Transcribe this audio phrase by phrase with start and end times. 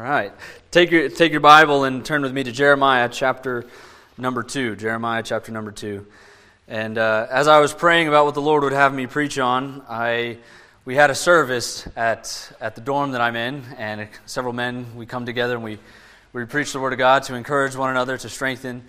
[0.00, 0.32] All right.
[0.70, 3.66] Take your, take your Bible and turn with me to Jeremiah chapter
[4.16, 4.76] number 2.
[4.76, 6.06] Jeremiah chapter number 2.
[6.68, 9.84] And uh, as I was praying about what the Lord would have me preach on,
[9.90, 10.38] I,
[10.86, 15.04] we had a service at, at the dorm that I'm in, and several men, we
[15.04, 15.78] come together and we,
[16.32, 18.84] we preach the Word of God to encourage one another, to strengthen.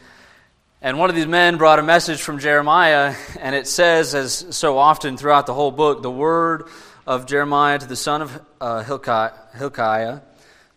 [0.82, 4.78] And one of these men brought a message from Jeremiah, and it says, as so
[4.78, 6.70] often throughout the whole book, the word
[7.05, 10.21] of Jeremiah to the son of uh, Hilkiah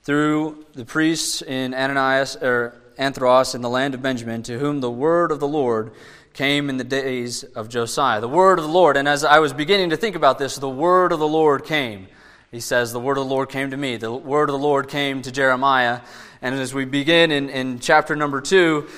[0.04, 4.90] through the priests in Ananias or Anthros in the land of Benjamin, to whom the
[4.90, 5.92] word of the Lord
[6.34, 8.20] came in the days of Josiah.
[8.20, 10.68] The word of the Lord, and as I was beginning to think about this, the
[10.68, 12.08] word of the Lord came.
[12.50, 13.96] He says, The word of the Lord came to me.
[13.96, 16.00] The word of the Lord came to Jeremiah.
[16.42, 18.88] And as we begin in, in chapter number two,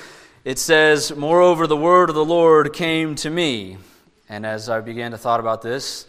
[0.43, 3.77] it says, Moreover, the word of the Lord came to me.
[4.29, 6.05] And as I began to thought about this,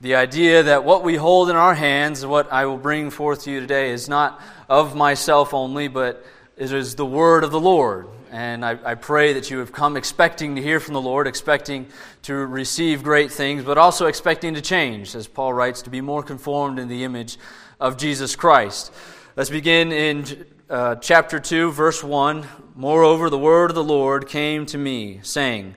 [0.00, 3.50] the idea that what we hold in our hands, what I will bring forth to
[3.50, 6.24] you today, is not of myself only, but
[6.56, 8.08] it is the word of the Lord.
[8.30, 11.88] And I, I, pray that you have come expecting to hear from the Lord, expecting
[12.22, 16.22] to receive great things, but also expecting to change, as Paul writes, to be more
[16.22, 17.36] conformed in the image
[17.80, 18.92] of Jesus Christ.
[19.36, 22.46] Let's begin in uh, chapter 2, verse 1.
[22.74, 25.74] Moreover, the word of the Lord came to me, saying,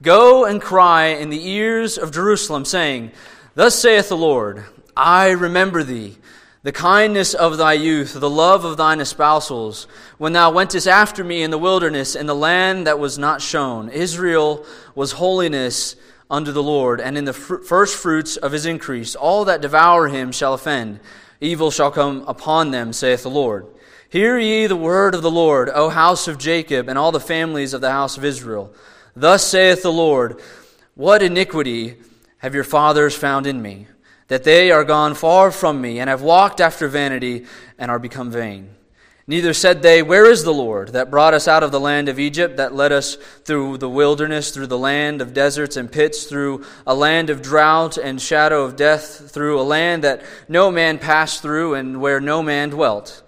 [0.00, 3.10] Go and cry in the ears of Jerusalem, saying,
[3.58, 6.16] Thus saith the Lord I remember thee,
[6.62, 11.42] the kindness of thy youth, the love of thine espousals, when thou wentest after me
[11.42, 13.88] in the wilderness, in the land that was not shown.
[13.88, 15.96] Israel was holiness
[16.30, 20.06] unto the Lord, and in the fr- first fruits of his increase, all that devour
[20.06, 21.00] him shall offend.
[21.40, 23.66] Evil shall come upon them, saith the Lord.
[24.08, 27.74] Hear ye the word of the Lord, O house of Jacob, and all the families
[27.74, 28.72] of the house of Israel.
[29.16, 30.40] Thus saith the Lord,
[30.94, 31.96] What iniquity!
[32.38, 33.86] Have your fathers found in me,
[34.28, 37.46] that they are gone far from me, and have walked after vanity,
[37.78, 38.70] and are become vain.
[39.26, 42.18] Neither said they, Where is the Lord that brought us out of the land of
[42.18, 46.64] Egypt, that led us through the wilderness, through the land of deserts and pits, through
[46.86, 51.42] a land of drought and shadow of death, through a land that no man passed
[51.42, 53.22] through, and where no man dwelt?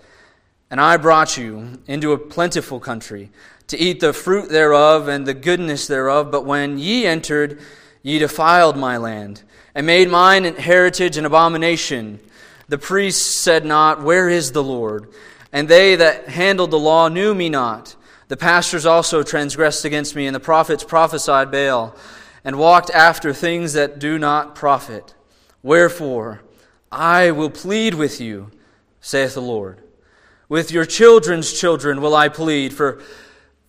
[0.71, 3.31] And I brought you into a plentiful country,
[3.67, 6.31] to eat the fruit thereof and the goodness thereof.
[6.31, 7.61] But when ye entered,
[8.03, 9.43] Ye defiled my land,
[9.75, 12.21] and made mine heritage an abomination.
[12.69, 15.09] The priests said not, Where is the Lord?
[15.53, 17.97] And they that handled the law knew me not.
[18.29, 21.97] The pastors also transgressed against me, and the prophets prophesied Baal,
[22.45, 25.15] and walked after things that do not profit.
[25.63, 26.43] Wherefore,
[26.93, 28.51] I will plead with you,
[29.01, 29.83] saith the Lord.
[30.49, 33.03] With your children's children will I plead, for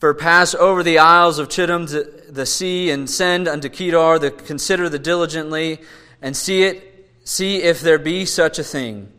[0.01, 4.31] for pass over the isles of Chittim to the sea and send unto Kedar the
[4.31, 5.79] consider the diligently
[6.23, 9.13] and see it see if there be such a thing.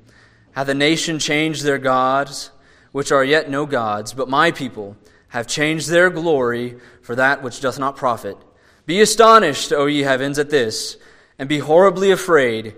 [0.50, 2.50] Hath the nation changed their gods,
[2.90, 4.96] which are yet no gods, but my people
[5.28, 8.36] have changed their glory for that which doth not profit.
[8.84, 10.96] Be astonished, O ye heavens, at this,
[11.38, 12.74] and be horribly afraid.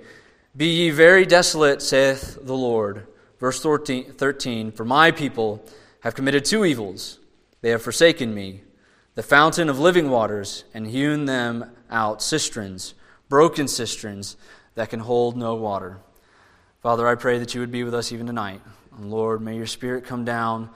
[0.54, 3.06] Be ye very desolate, saith the Lord.
[3.40, 5.64] Verse 13 For my people
[6.00, 7.18] have committed two evils.
[7.64, 8.60] They have forsaken me,
[9.14, 12.92] the fountain of living waters, and hewn them out cisterns,
[13.30, 14.36] broken cisterns
[14.74, 15.96] that can hold no water.
[16.82, 18.60] Father, I pray that you would be with us even tonight.
[18.98, 20.68] And Lord, may your Spirit come down.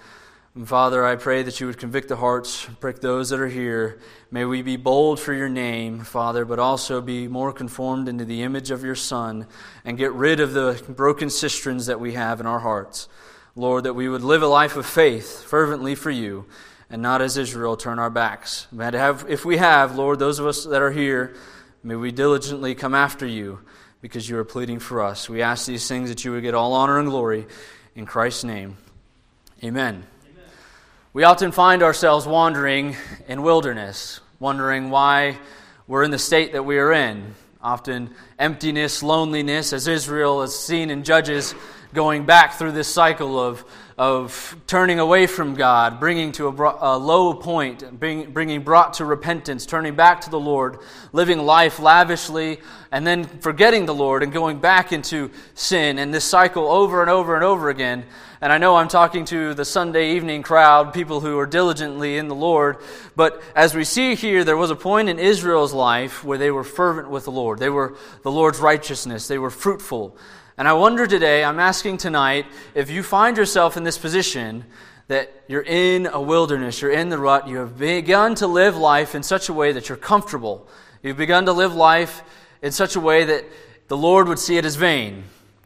[0.54, 4.00] And Father, I pray that you would convict the hearts, prick those that are here.
[4.31, 8.43] May we be bold for your name, Father, but also be more conformed into the
[8.43, 9.47] image of your Son
[9.84, 13.10] and get rid of the broken cisterns that we have in our hearts.
[13.55, 16.47] Lord, that we would live a life of faith fervently for you
[16.91, 18.66] and not as Israel turn our backs.
[18.78, 21.34] Have, if we have, Lord, those of us that are here,
[21.82, 23.60] may we diligently come after you
[24.00, 25.28] because you are pleading for us.
[25.28, 27.47] We ask these things that you would get all honor and glory
[27.94, 28.76] in Christ's name.
[29.62, 30.06] Amen.
[30.25, 30.44] Amen.
[31.12, 35.38] We often find ourselves wandering in wilderness, wondering why
[35.87, 37.34] we're in the state that we are in.
[37.60, 41.56] Often emptiness, loneliness, as Israel is seen in Judges,
[41.93, 43.65] going back through this cycle of
[43.99, 49.05] of turning away from God, bringing to a, a low point, bring, bringing brought to
[49.05, 50.79] repentance, turning back to the Lord,
[51.12, 52.61] living life lavishly,
[52.93, 57.11] and then forgetting the Lord and going back into sin, and this cycle over and
[57.11, 58.05] over and over again.
[58.41, 62.29] And I know I'm talking to the Sunday evening crowd, people who are diligently in
[62.29, 62.77] the Lord,
[63.17, 66.62] but as we see here, there was a point in Israel's life where they were
[66.62, 67.59] fervent with the Lord.
[67.59, 70.17] They were the Lord's righteousness, they were fruitful.
[70.58, 72.44] And I wonder today, I'm asking tonight,
[72.75, 74.64] if you find yourself in this position
[75.06, 79.14] that you're in a wilderness, you're in the rut, you have begun to live life
[79.14, 80.66] in such a way that you're comfortable.
[81.00, 82.25] You've begun to live life
[82.60, 83.44] in such a way that
[83.87, 85.22] the Lord would see it as vain,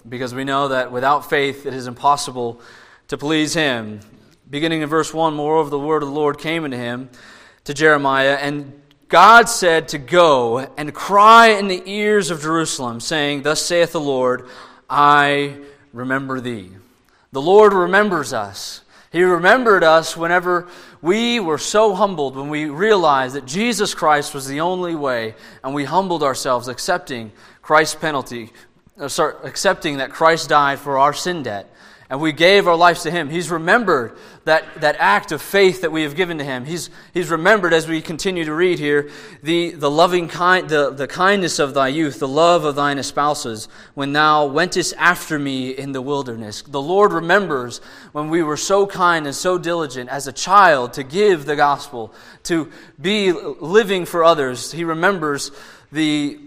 [0.07, 2.61] because we know that without faith it is impossible
[3.09, 4.01] to please him.
[4.51, 7.09] Beginning in verse 1, moreover, the word of the Lord came unto him,
[7.65, 8.79] to Jeremiah, and
[9.09, 13.99] God said to go and cry in the ears of Jerusalem, saying, Thus saith the
[14.01, 14.47] Lord,
[14.95, 15.57] I
[15.95, 16.69] remember thee.
[17.33, 18.83] The Lord remembers us.
[19.11, 20.69] He remembered us whenever
[21.01, 25.35] we were so humbled, when we realized that Jesus Christ was the only way,
[25.65, 28.53] and we humbled ourselves, accepting Christ's penalty,
[29.01, 31.75] uh, sorry, accepting that Christ died for our sin debt
[32.13, 33.31] and we gave our lives to Him.
[33.31, 36.67] He's remembered that, that act of faith that we have given to Him.
[36.67, 39.09] He's, he's remembered, as we continue to read here,
[39.43, 43.67] the, the loving kind, the, the kindness of thy youth, the love of thine espouses,
[43.95, 46.61] when thou wentest after me in the wilderness.
[46.61, 47.79] The Lord remembers
[48.13, 52.13] when we were so kind and so diligent as a child to give the gospel,
[52.43, 52.71] to
[53.01, 54.71] be living for others.
[54.71, 55.51] He remembers
[55.91, 56.39] the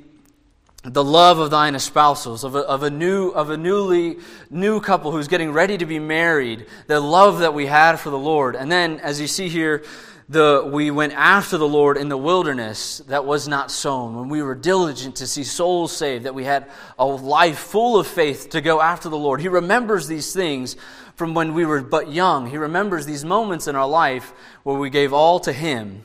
[0.86, 4.18] the love of thine espousals, of a, of a new, of a newly,
[4.50, 8.20] new couple who's getting ready to be married, the love that we had for the
[8.20, 8.56] Lord.
[8.56, 9.84] And then, as you see here,
[10.30, 14.42] the, we went after the Lord in the wilderness that was not sown, when we
[14.42, 18.62] were diligent to see souls saved, that we had a life full of faith to
[18.62, 19.42] go after the Lord.
[19.42, 20.76] He remembers these things
[21.16, 22.48] from when we were but young.
[22.48, 24.34] He remembers these moments in our life
[24.64, 26.04] where we gave all to Him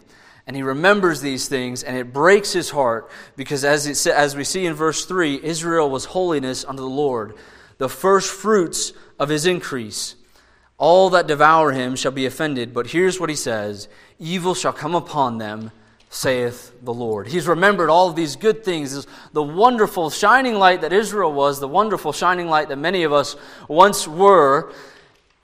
[0.51, 4.43] and he remembers these things, and it breaks his heart because, as, it, as we
[4.43, 7.35] see in verse 3, Israel was holiness unto the Lord,
[7.79, 10.17] the first fruits of his increase.
[10.77, 12.75] All that devour him shall be offended.
[12.75, 13.87] But here's what he says
[14.19, 15.71] Evil shall come upon them,
[16.09, 17.29] saith the Lord.
[17.29, 22.13] He's remembered all these good things, the wonderful shining light that Israel was, the wonderful
[22.13, 23.37] shining light that many of us
[23.69, 24.73] once were.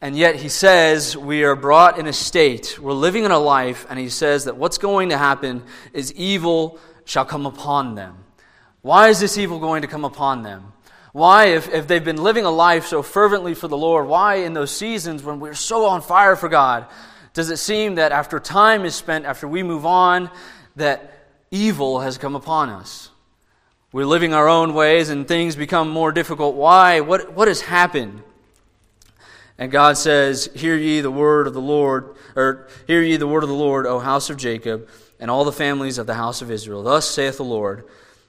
[0.01, 3.87] And yet he says we are brought in a state, we're living in a life,
[3.89, 5.63] and he says that what's going to happen
[5.93, 8.19] is evil shall come upon them.
[8.83, 10.73] Why is this evil going to come upon them?
[11.13, 14.53] Why, if, if they've been living a life so fervently for the Lord, why in
[14.53, 16.87] those seasons when we're so on fire for God,
[17.33, 20.31] does it seem that after time is spent, after we move on,
[20.77, 23.09] that evil has come upon us?
[23.93, 26.55] We're living our own ways and things become more difficult.
[26.55, 27.01] Why?
[27.01, 28.23] What, what has happened?
[29.59, 33.43] And God says, Hear ye the word of the Lord, or hear ye the word
[33.43, 34.89] of the Lord, O house of Jacob,
[35.19, 36.83] and all the families of the house of Israel.
[36.83, 37.85] Thus saith the Lord,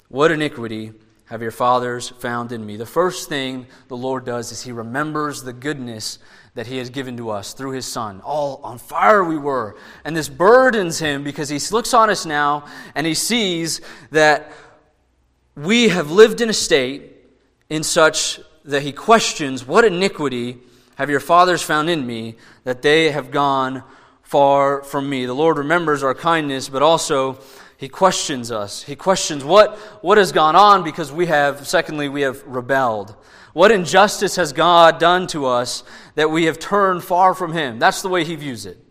[0.08, 0.94] What iniquity
[1.26, 2.78] have your fathers found in me?
[2.78, 6.20] The first thing the Lord does is He remembers the goodness
[6.54, 8.22] that He has given to us through His Son.
[8.22, 9.76] All on fire we were.
[10.06, 12.66] And this burdens Him because He looks on us now
[12.96, 13.82] and He sees
[14.12, 14.52] that
[15.58, 17.18] we have lived in a state
[17.70, 20.60] in such that He questions what iniquity
[20.98, 23.84] have your fathers found in me that they have gone
[24.24, 25.28] far from me.
[25.28, 27.40] The Lord remembers our kindness, but also
[27.78, 28.82] he questions us.
[28.82, 33.16] He questions what, what has gone on because we have, secondly, we have rebelled.
[33.54, 35.84] What injustice has God done to us
[36.16, 37.78] that we have turned far from him?
[37.78, 38.84] That's the way he views it.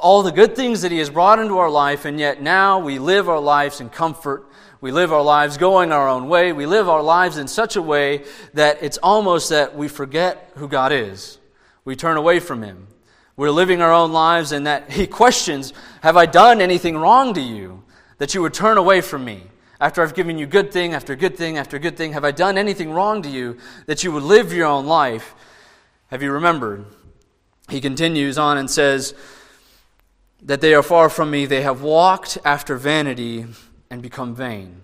[0.00, 2.98] All the good things that he has brought into our life, and yet now we
[2.98, 4.50] live our lives in comfort
[4.80, 6.52] we live our lives going our own way.
[6.52, 8.24] We live our lives in such a way
[8.54, 11.38] that it's almost that we forget who God is.
[11.84, 12.86] We turn away from Him.
[13.36, 15.72] We're living our own lives, and that He questions
[16.02, 17.84] Have I done anything wrong to you
[18.16, 19.42] that you would turn away from me?
[19.78, 22.58] After I've given you good thing after good thing after good thing, have I done
[22.58, 23.56] anything wrong to you
[23.86, 25.34] that you would live your own life?
[26.08, 26.84] Have you remembered?
[27.68, 29.14] He continues on and says,
[30.42, 33.46] That they are far from me, they have walked after vanity
[33.90, 34.82] and become vain.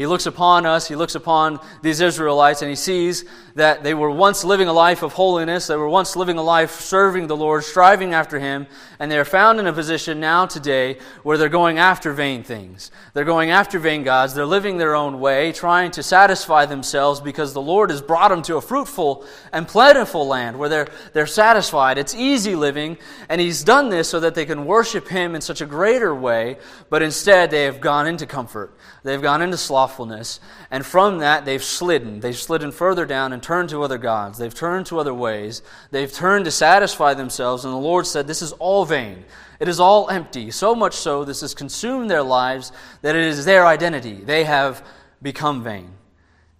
[0.00, 4.10] He looks upon us, he looks upon these Israelites, and he sees that they were
[4.10, 7.64] once living a life of holiness, they were once living a life serving the Lord,
[7.64, 8.66] striving after him,
[8.98, 12.90] and they are found in a position now today where they're going after vain things.
[13.12, 17.52] They're going after vain gods, they're living their own way, trying to satisfy themselves because
[17.52, 21.98] the Lord has brought them to a fruitful and plentiful land where they're, they're satisfied.
[21.98, 22.96] It's easy living,
[23.28, 26.56] and he's done this so that they can worship him in such a greater way,
[26.88, 28.74] but instead they have gone into comfort.
[29.02, 30.40] They've gone into slothfulness,
[30.70, 32.20] and from that they've slidden.
[32.20, 34.36] They've slidden further down and turned to other gods.
[34.38, 35.62] They've turned to other ways.
[35.90, 39.24] They've turned to satisfy themselves, and the Lord said, This is all vain.
[39.58, 40.50] It is all empty.
[40.50, 44.14] So much so, this has consumed their lives that it is their identity.
[44.14, 44.84] They have
[45.22, 45.92] become vain.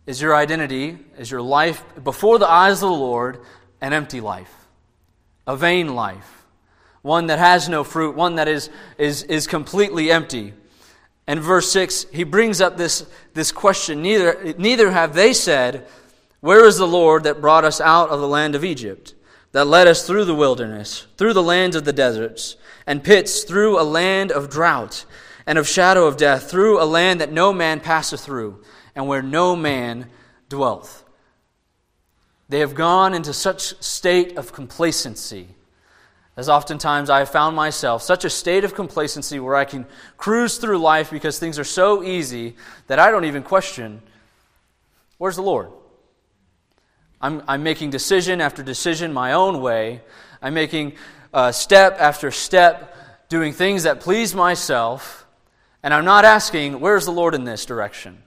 [0.06, 3.40] Is your identity, is your life before the eyes of the Lord
[3.82, 4.52] an empty life,
[5.46, 6.46] a vain life,
[7.02, 10.54] one that has no fruit, one that is, is, is completely empty?
[11.30, 15.86] And verse 6, he brings up this, this question neither, neither have they said,
[16.40, 19.14] Where is the Lord that brought us out of the land of Egypt,
[19.52, 23.80] that led us through the wilderness, through the lands of the deserts, and pits, through
[23.80, 25.04] a land of drought
[25.46, 28.64] and of shadow of death, through a land that no man passeth through,
[28.96, 30.08] and where no man
[30.48, 31.04] dwelleth?
[32.48, 35.54] They have gone into such state of complacency.
[36.40, 39.84] As oftentimes I have found myself, such a state of complacency where I can
[40.16, 42.56] cruise through life because things are so easy
[42.86, 44.00] that I don't even question
[45.18, 45.68] where's the Lord?
[47.20, 50.00] I'm, I'm making decision after decision my own way.
[50.40, 50.94] I'm making
[51.34, 52.96] uh, step after step
[53.28, 55.26] doing things that please myself.
[55.82, 58.22] And I'm not asking, where's the Lord in this direction?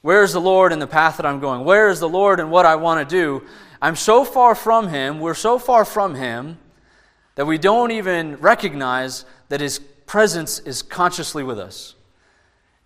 [0.00, 1.62] Where's the Lord in the path that I'm going?
[1.66, 3.46] Where is the Lord in what I want to do?
[3.82, 6.56] I'm so far from Him, we're so far from Him,
[7.34, 11.94] that we don't even recognize that His presence is consciously with us.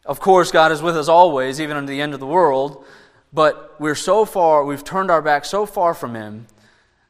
[0.05, 2.85] Of course, God is with us always, even unto the end of the world,
[3.33, 6.47] but we're so far, we've turned our back so far from Him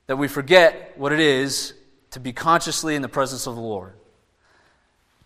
[0.08, 1.74] that we forget what it is
[2.10, 3.92] to be consciously in the presence of the Lord.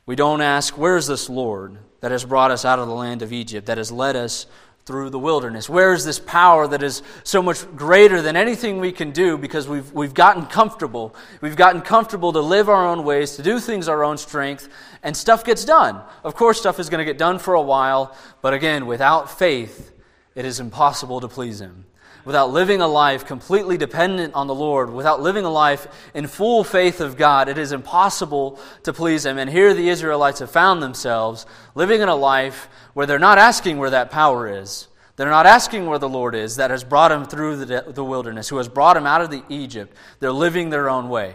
[0.04, 3.23] We don't ask, Where is this Lord that has brought us out of the land
[3.23, 4.47] of Egypt, that has led us
[4.84, 5.68] through the wilderness?
[5.68, 9.68] Where is this power that is so much greater than anything we can do because
[9.68, 11.14] we've, we've gotten comfortable?
[11.40, 14.68] We've gotten comfortable to live our own ways, to do things our own strength,
[15.02, 16.00] and stuff gets done.
[16.24, 19.92] Of course, stuff is going to get done for a while, but again, without faith,
[20.34, 21.86] it is impossible to please Him
[22.24, 26.64] without living a life completely dependent on the Lord, without living a life in full
[26.64, 29.38] faith of God, it is impossible to please Him.
[29.38, 33.78] And here the Israelites have found themselves living in a life where they're not asking
[33.78, 34.88] where that power is.
[35.16, 38.48] They're not asking where the Lord is that has brought them through the, the wilderness,
[38.48, 39.94] who has brought them out of the Egypt.
[40.20, 41.34] They're living their own way.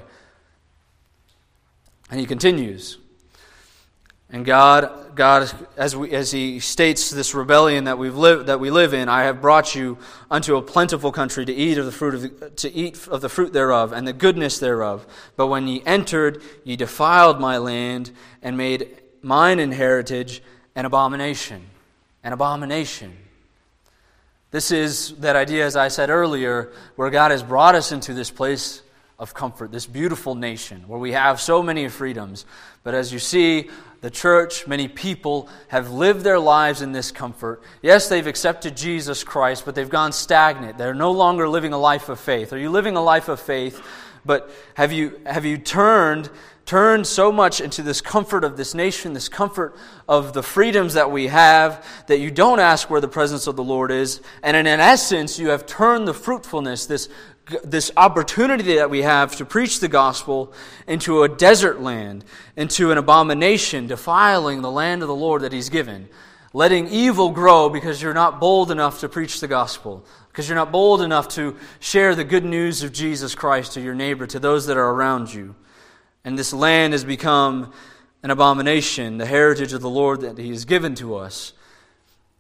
[2.10, 2.98] And he continues.
[4.30, 8.70] And God, God, as, we, as He states this rebellion that, we've lived, that we
[8.70, 9.98] live in, I have brought you
[10.30, 13.30] unto a plentiful country to eat of the fruit of the, to eat of the
[13.30, 15.08] fruit thereof and the goodness thereof.
[15.38, 20.42] But when ye entered, ye defiled my land and made mine inheritance
[20.76, 21.66] an abomination.
[22.24, 23.16] An abomination.
[24.52, 28.30] This is that idea, as I said earlier, where God has brought us into this
[28.30, 28.82] place
[29.20, 32.46] of comfort, this beautiful nation where we have so many freedoms.
[32.88, 37.62] But as you see, the church, many people have lived their lives in this comfort.
[37.82, 40.78] Yes, they've accepted Jesus Christ, but they've gone stagnant.
[40.78, 42.54] They're no longer living a life of faith.
[42.54, 43.86] Are you living a life of faith?
[44.24, 46.30] But have you, have you turned,
[46.66, 49.76] turned so much into this comfort of this nation, this comfort
[50.08, 53.66] of the freedoms that we have, that you don't ask where the presence of the
[53.66, 54.22] Lord is?
[54.42, 57.10] And in essence, you have turned the fruitfulness, this
[57.64, 60.54] this opportunity that we have to preach the gospel
[60.88, 62.26] into a desert land,
[62.56, 66.10] into an abomination, defiling the land of the Lord that He's given.
[66.54, 70.72] Letting evil grow because you're not bold enough to preach the gospel, because you're not
[70.72, 74.66] bold enough to share the good news of Jesus Christ to your neighbor, to those
[74.68, 75.56] that are around you.
[76.24, 77.74] And this land has become
[78.24, 79.18] an abomination.
[79.18, 81.54] The heritage of the Lord that He has given to us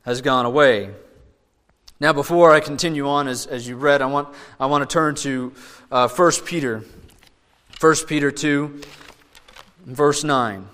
[0.04, 0.92] has gone away.
[2.00, 5.16] Now, before I continue on, as, as you read, I want, I want to turn
[5.16, 5.52] to
[5.92, 6.84] uh, 1 Peter.
[7.80, 8.82] 1 Peter 2,
[9.84, 10.68] verse 9.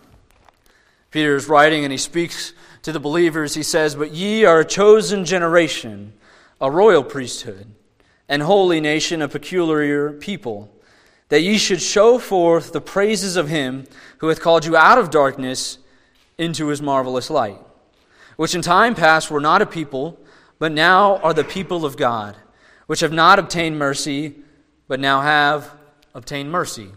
[1.12, 2.52] Peter is writing and he speaks
[2.82, 3.54] to the believers.
[3.54, 6.12] He says, But ye are a chosen generation,
[6.60, 7.68] a royal priesthood,
[8.28, 10.70] and holy nation, a peculiar people,
[11.30, 13.86] that ye should show forth the praises of him
[14.18, 15.78] who hath called you out of darkness
[16.38, 17.62] into his marvelous light,
[18.36, 20.20] which in time past were not a people
[20.64, 22.38] but now are the people of God,
[22.88, 24.34] which have not obtained mercy,
[24.88, 25.70] but now have
[26.14, 26.88] obtained mercy.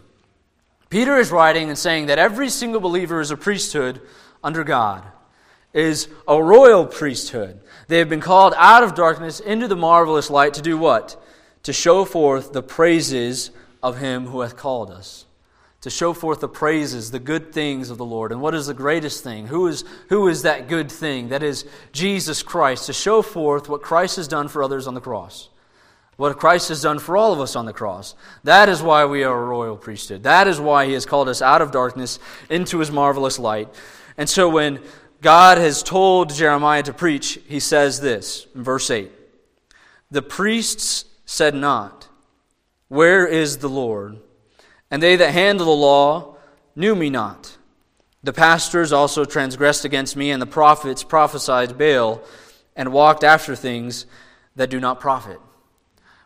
[0.89, 4.01] Peter is writing and saying that every single believer is a priesthood
[4.45, 5.03] under God,
[5.73, 7.59] is a royal priesthood.
[7.89, 11.21] They have been called out of darkness into the marvelous light to do what?
[11.65, 13.51] To show forth the praises
[13.83, 15.26] of him who hath called us
[15.87, 18.33] to show forth the praises, the good things of the Lord.
[18.33, 19.47] And what is the greatest thing?
[19.47, 21.29] Who is, who is that good thing?
[21.29, 25.01] That is Jesus Christ, to show forth what Christ has done for others on the
[25.01, 25.49] cross.
[26.17, 28.17] What Christ has done for all of us on the cross.
[28.43, 30.25] That is why we are a royal priesthood.
[30.25, 32.19] That is why He has called us out of darkness
[32.51, 33.69] into His marvelous light.
[34.19, 34.81] And so when
[35.23, 39.13] God has told Jeremiah to preach, He says this in verse 8
[40.11, 42.09] The priests said not,
[42.89, 44.19] Where is the Lord?
[44.91, 46.37] And they that handle the law
[46.75, 47.57] knew me not.
[48.23, 52.23] The pastors also transgressed against me, and the prophets prophesied Baal
[52.75, 54.07] and walked after things
[54.57, 55.41] that do not profit.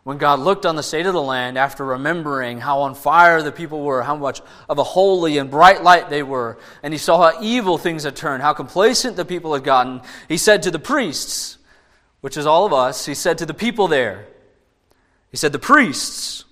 [0.02, 3.52] When God looked on the state of the land after remembering how on fire the
[3.52, 7.30] people were, how much of a holy and bright light they were, and he saw
[7.30, 10.78] how evil things had turned, how complacent the people had gotten, he said to the
[10.78, 11.58] priests,
[12.22, 14.26] which is all of us, he said to the people there,
[15.30, 16.44] he said, The priests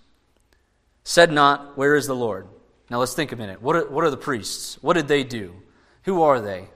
[1.08, 2.46] said not, Where is the Lord?
[2.90, 3.62] Now let's think a minute.
[3.62, 4.76] What are, what are the priests?
[4.82, 5.54] What did they do?
[6.02, 6.68] Who are they?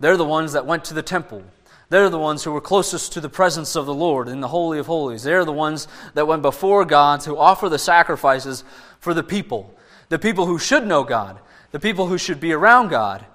[0.00, 1.44] They're the ones that went to the temple.
[1.90, 4.78] They're the ones who were closest to the presence of the Lord in the Holy
[4.78, 5.24] of Holies.
[5.24, 8.64] They're the ones that went before God to offer the sacrifices
[8.98, 9.74] for the people,
[10.08, 11.38] the people who should know God,
[11.70, 13.26] the people who should be around God.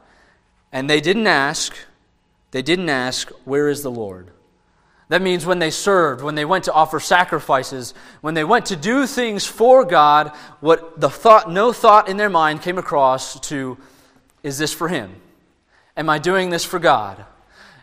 [0.71, 1.75] And they didn't ask,
[2.49, 4.31] they didn't ask, Where is the Lord?
[5.11, 8.77] That means when they served, when they went to offer sacrifices, when they went to
[8.77, 10.29] do things for God,
[10.61, 13.77] what the thought, no thought in their mind came across to,
[14.41, 15.13] is this for Him?
[15.97, 17.25] Am I doing this for God?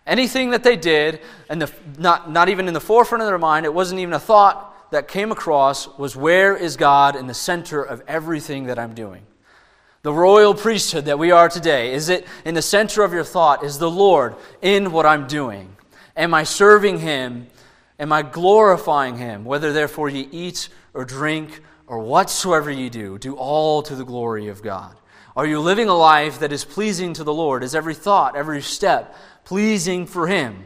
[0.07, 1.21] Anything that they did,
[1.51, 4.19] and the, not, not even in the forefront of their mind, it wasn't even a
[4.19, 8.95] thought that came across, was where is God in the center of everything that I'm
[8.95, 9.21] doing?
[10.01, 13.65] The royal priesthood that we are today, is it in the center of your thought?
[13.65, 15.75] Is the Lord in what I'm doing?
[16.19, 17.47] Am I serving Him?
[17.99, 19.45] Am I glorifying Him?
[19.45, 24.49] Whether therefore ye eat or drink or whatsoever ye do, do all to the glory
[24.49, 24.97] of God.
[25.37, 27.63] Are you living a life that is pleasing to the Lord?
[27.63, 30.65] Is every thought, every step pleasing for Him?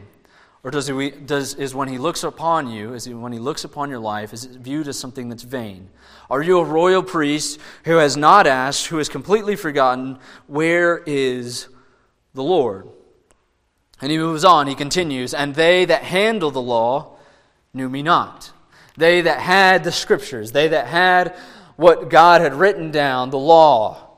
[0.63, 3.63] Or does he, does, is when He looks upon you, is he, when He looks
[3.63, 5.89] upon your life, is it viewed as something that's vain?
[6.29, 10.17] Are you a royal priest who has not asked, who has completely forgotten,
[10.47, 11.67] where is
[12.33, 12.87] the Lord?
[14.03, 17.15] And he moves on, he continues, and they that handle the law
[17.73, 18.51] knew me not.
[18.97, 21.33] They that had the scriptures, they that had
[21.77, 24.09] what God had written down, the law,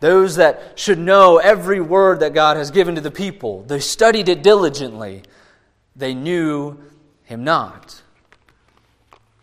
[0.00, 4.30] those that should know every word that God has given to the people, they studied
[4.30, 5.24] it diligently,
[5.94, 6.78] they knew
[7.24, 8.00] him not.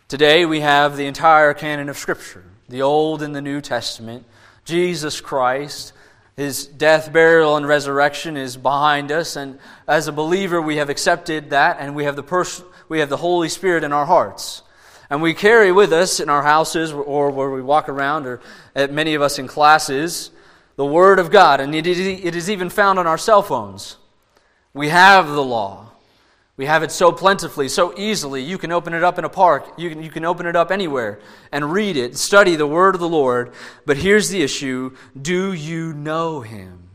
[0.08, 4.26] Today we have the entire canon of Scripture, the Old and the New Testament,
[4.66, 5.94] Jesus Christ
[6.36, 11.50] his death, burial, and resurrection is behind us, and as a believer, we have accepted
[11.50, 14.64] that, and we have the pers- we have the Holy Spirit in our hearts,
[15.10, 18.40] and we carry with us in our houses or where we walk around, or
[18.76, 20.32] at many of us in classes,
[20.78, 23.98] the Word of God, and it is, it is even found on our cell phones.
[24.74, 25.91] We have the law.
[26.62, 28.44] We have it so plentifully, so easily.
[28.44, 29.74] You can open it up in a park.
[29.80, 31.20] You can, you can open it up anywhere
[31.52, 33.54] and read it, study the word of the Lord.
[33.88, 36.88] But here's the issue do you know him?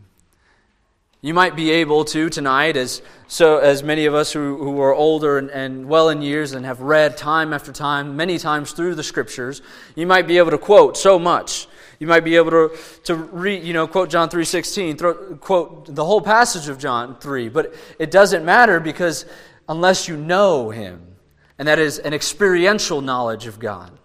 [1.20, 4.94] You might be able to tonight, as, so, as many of us who, who are
[4.94, 8.94] older and, and well in years and have read time after time, many times through
[8.94, 9.62] the scriptures,
[9.96, 11.66] you might be able to quote so much.
[11.98, 16.20] You might be able to, to read, you know, quote John 3.16, quote the whole
[16.20, 17.48] passage of John 3.
[17.48, 19.24] But it doesn't matter because
[19.68, 21.16] unless you know Him.
[21.59, 23.98] And that is an experiential knowledge of God.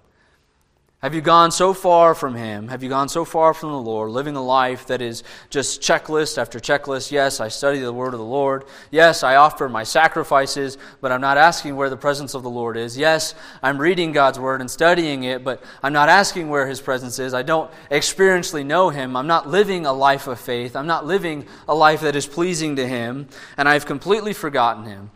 [1.02, 2.68] Have you gone so far from Him?
[2.68, 6.38] Have you gone so far from the Lord, living a life that is just checklist
[6.38, 7.12] after checklist?
[7.12, 8.66] Yes, I study the Word of the Lord.
[8.92, 12.78] Yes, I offer my sacrifices, but I'm not asking where the presence of the Lord
[12.78, 12.96] is.
[12.96, 17.18] Yes, I'm reading God's Word and studying it, but I'm not asking where His presence
[17.18, 17.34] is.
[17.34, 19.16] I don't experientially know Him.
[19.16, 20.76] I'm not living a life of faith.
[20.76, 25.10] I'm not living a life that is pleasing to Him, and I've completely forgotten Him.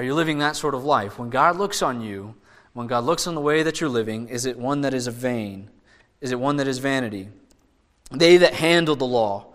[0.00, 1.18] Are you living that sort of life?
[1.18, 2.34] When God looks on you,
[2.72, 5.10] when God looks on the way that you're living, is it one that is a
[5.10, 5.68] vain?
[6.22, 7.28] Is it one that is vanity?
[8.10, 9.52] They that handle the law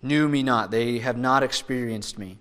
[0.00, 2.38] knew me not, they have not experienced me.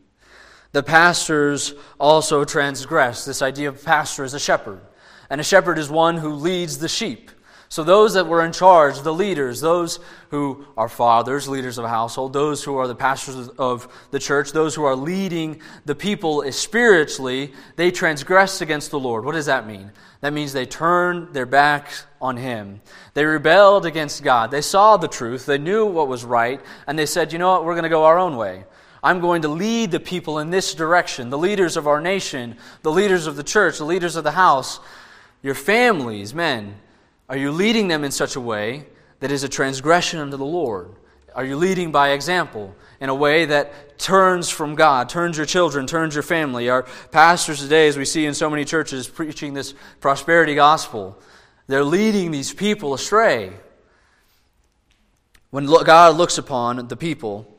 [0.71, 4.81] The pastors also transgress this idea of pastor as a shepherd.
[5.27, 7.31] And a shepherd is one who leads the sheep.
[7.67, 9.99] So, those that were in charge, the leaders, those
[10.30, 14.51] who are fathers, leaders of a household, those who are the pastors of the church,
[14.51, 19.25] those who are leading the people spiritually, they transgressed against the Lord.
[19.25, 19.91] What does that mean?
[20.21, 22.82] That means they turned their backs on Him.
[23.15, 24.51] They rebelled against God.
[24.51, 27.65] They saw the truth, they knew what was right, and they said, you know what,
[27.65, 28.63] we're going to go our own way.
[29.04, 32.91] I'm going to lead the people in this direction, the leaders of our nation, the
[32.91, 34.80] leaders of the church, the leaders of the house,
[35.41, 36.75] your families, men
[37.27, 38.85] are you leading them in such a way
[39.19, 40.95] that is a transgression unto the Lord?
[41.33, 45.85] Are you leading by example in a way that turns from God, turns your children,
[45.85, 46.69] turns your family?
[46.69, 51.19] Our pastors today, as we see in so many churches preaching this prosperity gospel,
[51.67, 53.51] they're leading these people astray.
[55.49, 57.53] When God looks upon the people,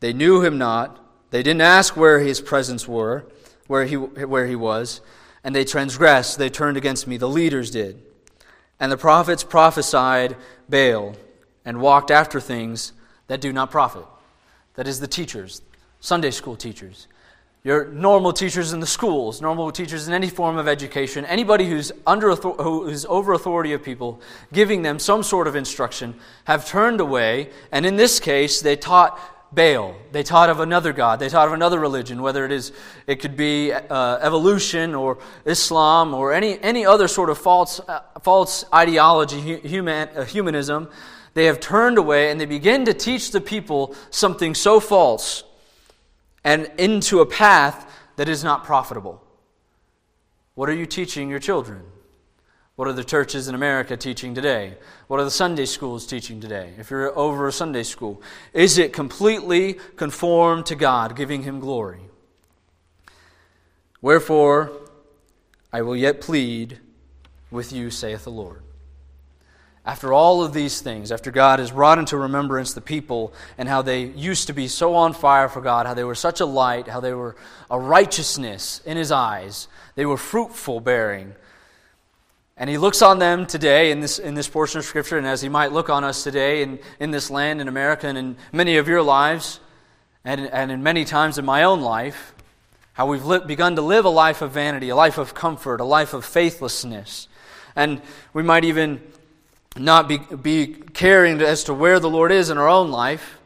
[0.00, 0.98] they knew him not.
[1.30, 3.26] They didn't ask where his presence were,
[3.66, 5.00] where he, where he was,
[5.42, 6.38] and they transgressed.
[6.38, 7.16] They turned against me.
[7.16, 8.02] The leaders did.
[8.78, 10.36] And the prophets prophesied
[10.68, 11.14] Baal
[11.64, 12.92] and walked after things
[13.26, 14.04] that do not profit.
[14.74, 15.62] That is, the teachers,
[16.00, 17.08] Sunday school teachers,
[17.64, 21.90] your normal teachers in the schools, normal teachers in any form of education, anybody who's,
[22.06, 24.20] under, who's over authority of people,
[24.52, 29.18] giving them some sort of instruction, have turned away, and in this case, they taught
[29.56, 29.96] Baal.
[30.12, 31.18] They taught of another God.
[31.18, 32.70] They taught of another religion, whether it is
[33.08, 38.02] it could be uh, evolution or Islam or any, any other sort of false, uh,
[38.22, 40.88] false ideology, human, uh, humanism.
[41.34, 45.42] They have turned away and they begin to teach the people something so false
[46.44, 49.20] and into a path that is not profitable?
[50.54, 51.82] What are you teaching your children?
[52.76, 54.74] What are the churches in America teaching today?
[55.08, 56.74] What are the Sunday schools teaching today?
[56.78, 58.20] If you're over a Sunday school,
[58.52, 62.00] is it completely conformed to God, giving Him glory?
[64.02, 64.72] Wherefore,
[65.72, 66.78] I will yet plead
[67.50, 68.62] with you, saith the Lord.
[69.86, 73.80] After all of these things, after God has brought into remembrance the people and how
[73.80, 76.88] they used to be so on fire for God, how they were such a light,
[76.88, 77.36] how they were
[77.70, 81.34] a righteousness in His eyes, they were fruitful bearing
[82.58, 85.42] and he looks on them today in this, in this portion of Scripture, and as
[85.42, 88.78] he might look on us today in, in this land, in America, and in many
[88.78, 89.60] of your lives,
[90.24, 92.34] and, and in many times in my own life,
[92.94, 95.84] how we've li- begun to live a life of vanity, a life of comfort, a
[95.84, 97.28] life of faithlessness.
[97.76, 98.00] And
[98.32, 99.02] we might even
[99.76, 103.38] not be, be caring as to where the Lord is in our own life,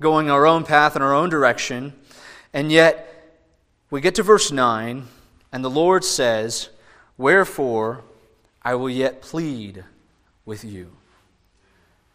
[0.00, 1.94] going our own path in our own direction.
[2.52, 3.08] And yet,
[3.90, 5.08] we get to verse 9,
[5.50, 6.68] and the Lord says,
[7.18, 8.04] Wherefore,
[8.64, 9.84] I will yet plead
[10.44, 10.92] with you.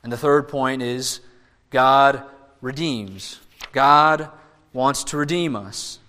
[0.03, 1.19] And the third point is
[1.69, 2.23] God
[2.61, 3.39] redeems.
[3.73, 4.29] God
[4.73, 5.99] wants to redeem us.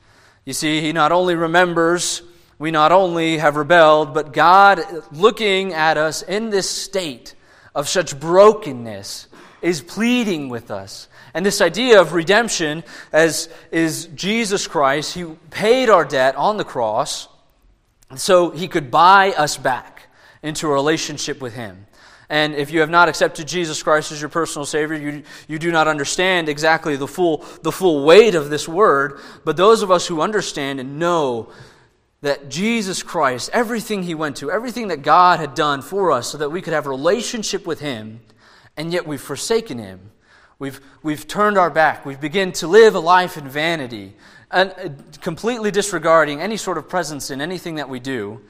[0.45, 2.23] You see, He not only remembers,
[2.59, 4.81] we not only have rebelled, but God,
[5.13, 7.35] looking at us in this state
[7.75, 9.27] of such brokenness,
[9.61, 11.09] is pleading with us.
[11.35, 16.65] And this idea of redemption, as is Jesus Christ, He paid our debt on the
[16.65, 17.29] cross
[18.17, 19.98] so He could buy us back
[20.43, 21.87] into a relationship with Him.
[22.31, 25.73] And if you have not accepted Jesus Christ as your personal Savior, you, you do
[25.73, 29.19] not understand exactly the full, the full weight of this word.
[29.45, 31.51] But those of us who understand and know
[32.21, 36.39] that Jesus Christ, everything He went to, everything that God had done for us so
[36.39, 38.21] that we could have a relationship with Him,
[38.77, 40.11] and yet we've forsaken Him.
[40.59, 42.05] We've, we've turned our back.
[42.05, 44.17] We've begun to live a life in vanity,
[44.51, 44.89] and uh,
[45.21, 48.43] completely disregarding any sort of presence in anything that we do.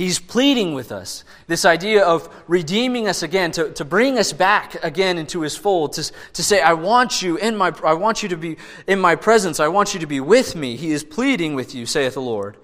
[0.00, 1.24] He's pleading with us.
[1.46, 5.92] This idea of redeeming us again, to, to bring us back again into his fold,
[5.92, 9.14] to, to say, I want you in my I want you to be in my
[9.14, 10.76] presence, I want you to be with me.
[10.76, 12.56] He is pleading with you, saith the Lord.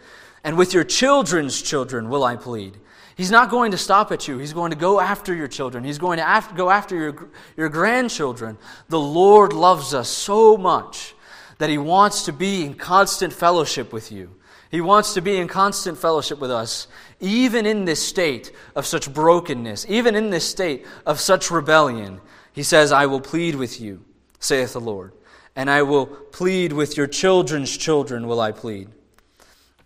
[0.44, 2.79] And with your children's children will I plead.
[3.16, 4.38] He's not going to stop at you.
[4.38, 5.85] He's going to go after your children.
[5.85, 8.57] He's going to go after your, your grandchildren.
[8.88, 11.14] The Lord loves us so much
[11.59, 14.37] that He wants to be in constant fellowship with you.
[14.71, 16.88] He wants to be in constant fellowship with us,
[17.21, 22.21] even in this state of such brokenness, even in this state of such rebellion.
[22.53, 24.05] He says, I will plead with you,
[24.40, 25.12] saith the Lord,
[25.55, 28.88] and I will plead with your children's children, will I plead.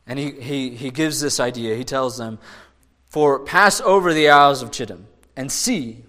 [0.06, 1.76] And he, he, he gives this idea.
[1.76, 2.38] He tells them,
[3.09, 5.04] For pass over the isles of Chittim,
[5.37, 6.04] and see,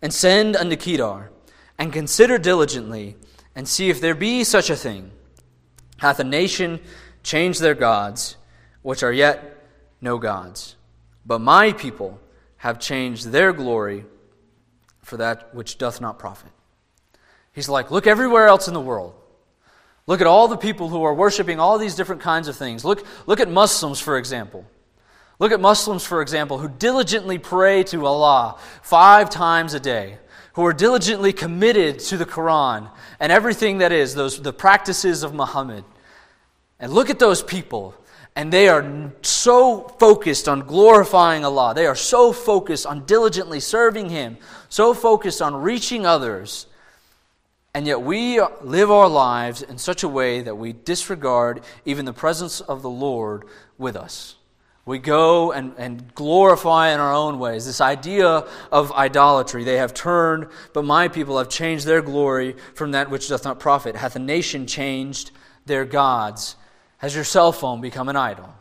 [0.00, 1.30] and send unto Kedar,
[1.78, 3.16] and consider diligently,
[3.60, 5.10] and see if there be such a thing.
[5.98, 6.80] Hath a nation
[7.22, 8.38] changed their gods,
[8.80, 9.68] which are yet
[10.00, 10.76] no gods.
[11.26, 12.18] But my people
[12.56, 14.06] have changed their glory
[15.02, 16.50] for that which doth not profit.
[17.52, 19.12] He's like, look everywhere else in the world.
[20.06, 22.82] Look at all the people who are worshiping all these different kinds of things.
[22.82, 24.64] Look, look at Muslims, for example.
[25.38, 30.16] Look at Muslims, for example, who diligently pray to Allah five times a day,
[30.54, 35.34] who are diligently committed to the Quran and everything that is, those, the practices of
[35.34, 35.84] Muhammad.
[36.78, 37.94] And look at those people.
[38.36, 41.74] And they are so focused on glorifying Allah.
[41.74, 46.66] They are so focused on diligently serving Him, so focused on reaching others.
[47.74, 52.12] And yet we live our lives in such a way that we disregard even the
[52.12, 53.44] presence of the Lord
[53.78, 54.36] with us.
[54.90, 57.64] We go and, and glorify in our own ways.
[57.64, 62.90] This idea of idolatry, they have turned, but my people have changed their glory from
[62.92, 63.96] that which doth not profit.
[63.96, 65.30] Hath a nation changed
[65.66, 66.56] their gods
[67.00, 68.54] has your cell phone become an idol?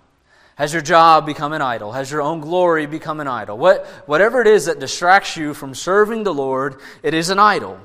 [0.56, 1.92] Has your job become an idol?
[1.92, 3.58] Has your own glory become an idol?
[3.58, 7.78] What, whatever it is that distracts you from serving the Lord, it is an idol.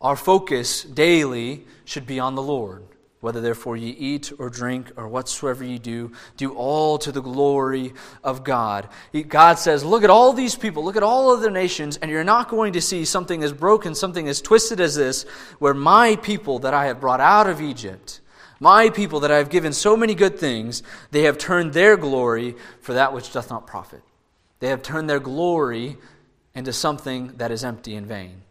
[0.00, 2.84] Our focus daily should be on the Lord.
[3.20, 7.92] Whether therefore ye eat or drink or whatsoever ye do, do all to the glory
[8.24, 8.88] of God.
[9.28, 12.48] God says, Look at all these people, look at all other nations, and you're not
[12.48, 15.24] going to see something as broken, something as twisted as this,
[15.58, 18.20] where my people that I have brought out of Egypt
[18.60, 22.54] my people that I have given so many good things, they have turned their glory
[22.82, 24.02] for that which doth not profit.
[24.60, 25.96] They have turned their glory
[26.54, 28.42] into something that is empty and vain.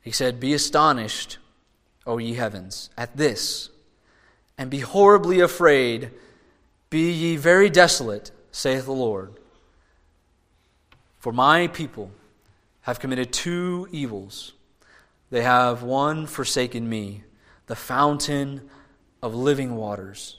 [0.00, 1.38] He said, Be astonished,
[2.06, 3.70] O ye heavens, at this,
[4.58, 6.10] and be horribly afraid.
[6.90, 9.32] Be ye very desolate, saith the Lord.
[11.18, 12.10] For my people
[12.82, 14.52] have committed two evils.
[15.30, 17.24] They have one forsaken me
[17.66, 18.68] the fountain
[19.22, 20.38] of living waters.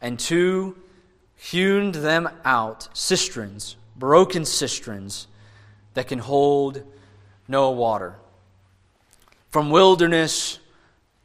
[0.00, 0.76] And two,
[1.36, 5.26] hewn them out cisterns, broken cisterns
[5.92, 6.82] that can hold
[7.46, 8.16] no water.
[9.50, 10.58] From wilderness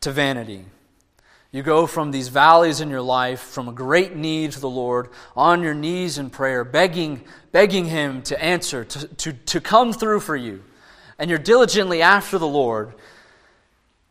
[0.01, 0.65] to vanity.
[1.51, 5.09] You go from these valleys in your life, from a great need to the Lord,
[5.35, 10.19] on your knees in prayer, begging, begging Him to answer, to, to, to come through
[10.19, 10.63] for you.
[11.17, 12.93] And you're diligently after the Lord,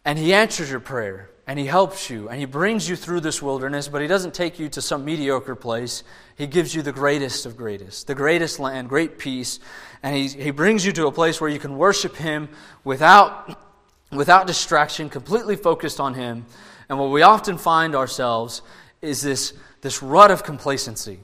[0.04, 3.40] and He answers your prayer, and He helps you, and He brings you through this
[3.40, 6.02] wilderness, but He doesn't take you to some mediocre place.
[6.36, 9.60] He gives you the greatest of greatest, the greatest land, great peace,
[10.02, 12.48] and He, he brings you to a place where you can worship Him
[12.82, 13.67] without,
[14.10, 16.46] without distraction, completely focused on Him
[16.88, 18.62] and what we often find ourselves
[19.02, 21.20] is this, this rut of complacency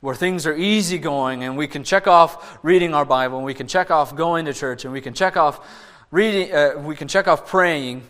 [0.00, 3.54] where things are easy going and we can check off reading our Bible and we
[3.54, 5.66] can check off going to church and we can check off
[6.10, 8.02] reading, uh, we can check off praying,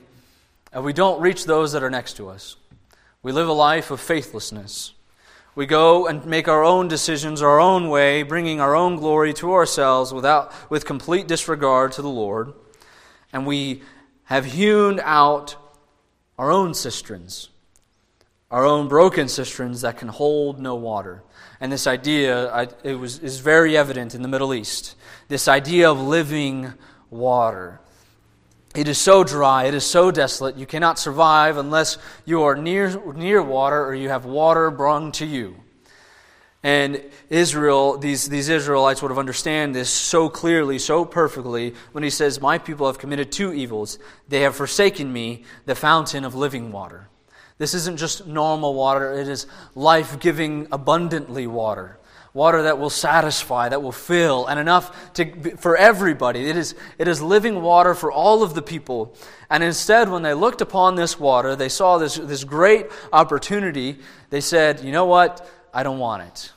[0.72, 2.56] and we don't reach those that are next to us.
[3.22, 4.92] We live a life of faithlessness.
[5.54, 9.54] We go and make our own decisions our own way, bringing our own glory to
[9.54, 12.52] ourselves without, with complete disregard to the Lord.
[13.32, 13.82] And we
[14.26, 15.56] have hewn out
[16.38, 17.48] our own cisterns,
[18.50, 21.22] our own broken cisterns that can hold no water.
[21.60, 24.94] And this idea I, it was, is very evident in the Middle East.
[25.28, 26.72] This idea of living
[27.08, 27.80] water.
[28.74, 33.00] It is so dry, it is so desolate, you cannot survive unless you are near,
[33.14, 35.56] near water or you have water brought to you.
[36.62, 42.10] And Israel, these, these Israelites would have understand this so clearly, so perfectly, when he
[42.10, 43.98] says, My people have committed two evils.
[44.28, 47.08] They have forsaken me, the fountain of living water.
[47.58, 51.98] This isn't just normal water, it is life giving, abundantly water.
[52.34, 56.50] Water that will satisfy, that will fill, and enough to, for everybody.
[56.50, 59.16] It is, it is living water for all of the people.
[59.48, 64.00] And instead, when they looked upon this water, they saw this, this great opportunity.
[64.28, 65.48] They said, You know what?
[65.76, 66.52] I don't want it.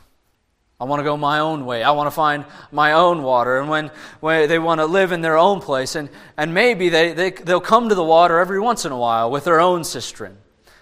[0.79, 1.83] I want to go my own way.
[1.83, 3.59] I want to find my own water.
[3.59, 7.11] And when, when they want to live in their own place, and, and maybe they,
[7.11, 10.37] they, they'll come to the water every once in a while with their own cistern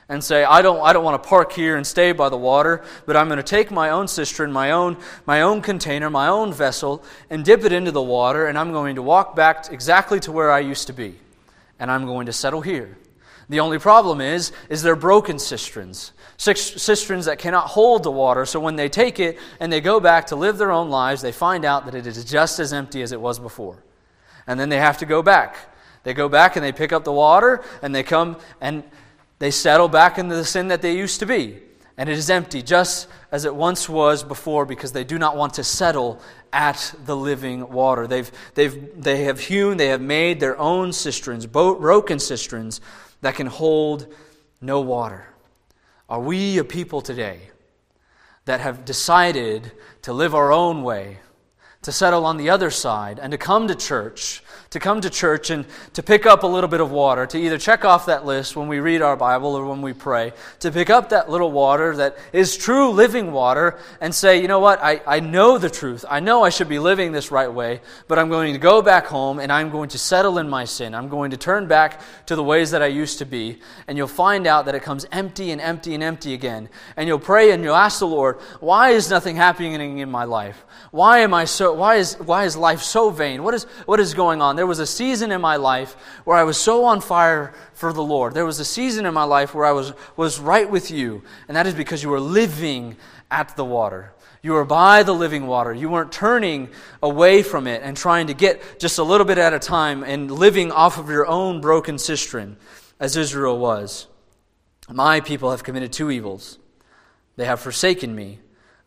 [0.07, 2.83] and say, I don't, I don't want to park here and stay by the water,
[3.07, 6.53] but I'm going to take my own cistern, my own, my own container, my own
[6.53, 10.31] vessel, and dip it into the water, and I'm going to walk back exactly to
[10.31, 11.15] where I used to be.
[11.79, 12.99] And I'm going to settle here.
[13.49, 18.45] The only problem is, is they're broken cisterns cisterns that cannot hold the water.
[18.45, 21.31] So when they take it and they go back to live their own lives, they
[21.31, 23.83] find out that it is just as empty as it was before.
[24.45, 25.57] And then they have to go back.
[26.03, 28.83] They go back and they pick up the water and they come and
[29.39, 31.59] they settle back into the sin that they used to be.
[31.97, 35.55] And it is empty, just as it once was before, because they do not want
[35.55, 36.21] to settle
[36.53, 38.05] at the living water.
[38.05, 42.81] They've, they've, they have hewn, they have made their own cisterns, broken cisterns,
[43.21, 44.13] that can hold
[44.61, 45.27] no water.
[46.09, 47.51] Are we a people today
[48.45, 51.19] that have decided to live our own way,
[51.81, 54.41] to settle on the other side, and to come to church
[54.71, 57.57] to come to church and to pick up a little bit of water, to either
[57.57, 60.89] check off that list when we read our Bible or when we pray, to pick
[60.89, 65.01] up that little water that is true living water and say, you know what, I,
[65.07, 66.03] I know the truth.
[66.09, 69.05] I know I should be living this right way, but I'm going to go back
[69.05, 70.93] home and I'm going to settle in my sin.
[70.93, 73.59] I'm going to turn back to the ways that I used to be.
[73.87, 76.69] And you'll find out that it comes empty and empty and empty again.
[76.95, 80.65] And you'll pray and you'll ask the Lord, why is nothing happening in my life?
[80.91, 83.43] Why am I so, why is, why is life so vain?
[83.43, 84.56] What is, what is going on?
[84.57, 88.01] There was a season in my life where I was so on fire for the
[88.01, 88.33] Lord.
[88.33, 91.55] There was a season in my life where I was, was right with you, and
[91.55, 92.97] that is because you were living
[93.29, 94.13] at the water.
[94.41, 95.73] You were by the living water.
[95.73, 96.69] You weren't turning
[97.03, 100.31] away from it and trying to get just a little bit at a time and
[100.31, 102.57] living off of your own broken cistern,
[102.99, 104.07] as Israel was.
[104.89, 106.57] My people have committed two evils.
[107.35, 108.39] They have forsaken me,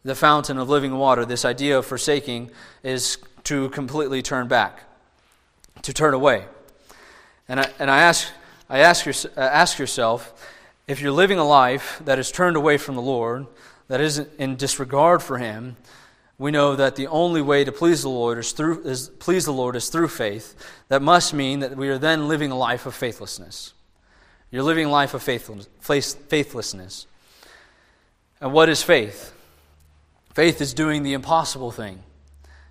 [0.02, 1.24] the fountain of living water.
[1.24, 2.50] This idea of forsaking
[2.82, 4.89] is to completely turn back
[5.82, 6.44] to turn away.
[7.48, 8.28] And I, and I ask,
[8.68, 10.50] I ask, your, uh, ask yourself
[10.86, 13.46] if you're living a life that is turned away from the Lord,
[13.88, 15.76] that isn't in disregard for Him,
[16.38, 19.52] we know that the only way to please the Lord is through is please the
[19.52, 20.54] Lord is through faith.
[20.88, 23.74] That must mean that we are then living a life of faithlessness.
[24.50, 27.06] You're living a life of faithlessness.
[28.40, 29.34] And what is faith?
[30.32, 32.02] Faith is doing the impossible thing.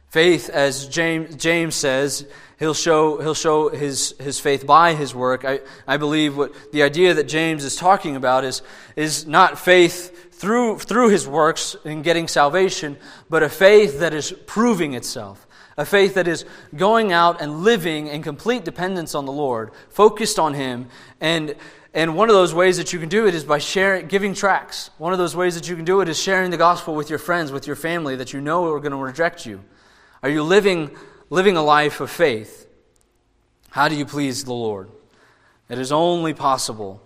[0.10, 2.26] Faith, as James, James says,
[2.58, 5.46] he'll show, he'll show his, his faith by his work.
[5.46, 8.64] I, I believe what the idea that James is talking about is,
[8.96, 12.98] is not faith through, through his works in getting salvation,
[13.30, 15.46] but a faith that is proving itself.
[15.78, 16.44] A faith that is
[16.76, 20.90] going out and living in complete dependence on the Lord, focused on Him,
[21.22, 21.56] and,
[21.94, 24.90] and one of those ways that you can do it is by sharing, giving tracts.
[24.98, 27.18] One of those ways that you can do it is sharing the gospel with your
[27.18, 29.64] friends, with your family that you know are going to reject you.
[30.22, 30.92] Are you living,
[31.30, 32.68] living a life of faith?
[33.72, 34.90] How do you please the Lord?
[35.70, 37.02] It is only possible,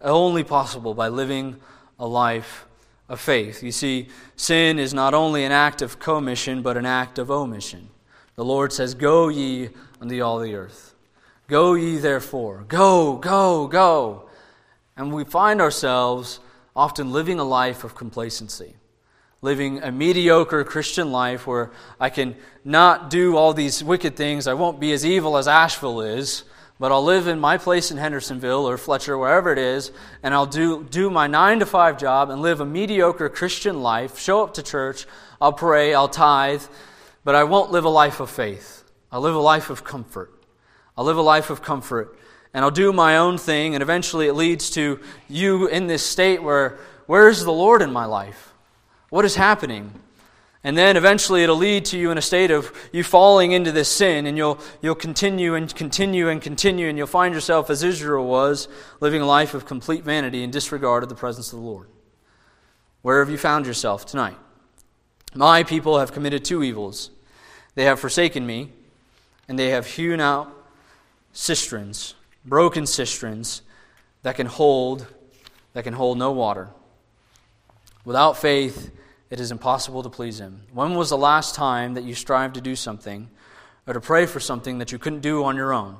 [0.00, 1.56] only possible by living
[1.98, 2.66] a life
[3.08, 3.62] of faith.
[3.62, 7.88] You see, sin is not only an act of commission, but an act of omission.
[8.36, 10.94] The Lord says, Go ye unto all the earth.
[11.46, 12.64] Go ye therefore.
[12.68, 14.28] Go, go, go.
[14.96, 16.40] And we find ourselves
[16.74, 18.74] often living a life of complacency,
[19.44, 24.46] living a mediocre Christian life where I can not do all these wicked things.
[24.46, 26.44] I won't be as evil as Asheville is,
[26.80, 30.46] but I'll live in my place in Hendersonville or Fletcher, wherever it is, and I'll
[30.46, 34.54] do, do my nine to five job and live a mediocre Christian life, show up
[34.54, 35.04] to church,
[35.42, 36.62] I'll pray, I'll tithe,
[37.22, 38.82] but I won't live a life of faith.
[39.12, 40.32] I'll live a life of comfort.
[40.96, 42.18] I'll live a life of comfort.
[42.54, 46.42] And I'll do my own thing, and eventually it leads to you in this state
[46.42, 48.53] where, where is the Lord in my life?
[49.14, 49.92] What is happening?
[50.64, 53.88] And then eventually it'll lead to you in a state of you falling into this
[53.88, 58.26] sin, and you'll, you'll continue and continue and continue, and you'll find yourself, as Israel
[58.26, 58.66] was,
[58.98, 61.86] living a life of complete vanity and disregard of the presence of the Lord.
[63.02, 64.36] Where have you found yourself tonight?
[65.32, 67.10] My people have committed two evils.
[67.76, 68.72] They have forsaken me,
[69.46, 70.52] and they have hewn out
[71.32, 73.62] cisterns, broken cisterns
[74.22, 75.06] that can hold
[75.72, 76.70] that can hold no water.
[78.04, 78.90] Without faith,
[79.34, 80.60] it is impossible to please him.
[80.72, 83.28] When was the last time that you strived to do something
[83.84, 85.96] or to pray for something that you couldn't do on your own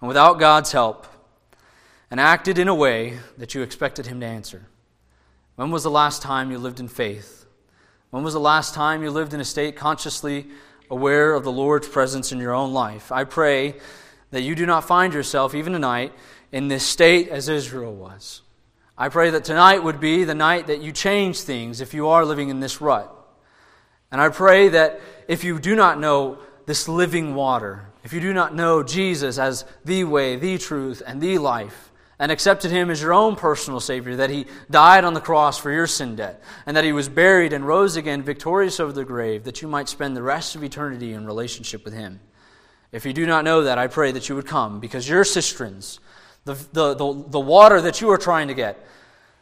[0.00, 1.06] and without God's help
[2.10, 4.68] and acted in a way that you expected him to answer?
[5.56, 7.44] When was the last time you lived in faith?
[8.08, 10.46] When was the last time you lived in a state consciously
[10.88, 13.12] aware of the Lord's presence in your own life?
[13.12, 13.74] I pray
[14.30, 16.14] that you do not find yourself, even tonight,
[16.50, 18.40] in this state as Israel was.
[19.02, 22.24] I pray that tonight would be the night that you change things if you are
[22.24, 23.12] living in this rut.
[24.12, 28.32] And I pray that if you do not know this living water, if you do
[28.32, 33.02] not know Jesus as the way, the truth, and the life, and accepted him as
[33.02, 36.76] your own personal Savior, that he died on the cross for your sin debt, and
[36.76, 40.16] that he was buried and rose again victorious over the grave, that you might spend
[40.16, 42.20] the rest of eternity in relationship with him.
[42.92, 45.98] If you do not know that, I pray that you would come, because your cisterns,
[46.44, 48.84] the, the, the, the water that you are trying to get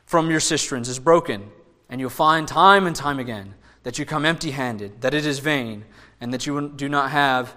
[0.06, 1.50] from your cisterns is broken,
[1.88, 5.38] and you'll find time and time again that you come empty handed, that it is
[5.38, 5.84] vain,
[6.20, 7.54] and that you do not have